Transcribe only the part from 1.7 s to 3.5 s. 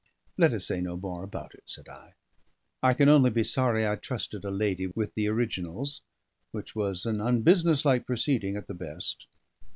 I. "I can only be